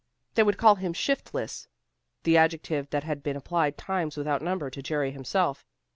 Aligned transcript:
They 0.33 0.41
would 0.41 0.57
call 0.57 0.77
him 0.77 0.93
"shiftless," 0.93 1.67
the 2.23 2.35
adjective 2.35 2.89
that 2.89 3.03
had 3.03 3.21
been 3.21 3.35
applied 3.35 3.77
times 3.77 4.17
without 4.17 4.41
number 4.41 4.71
to 4.71 4.81
Jerry 4.81 5.11
himself. 5.11 5.67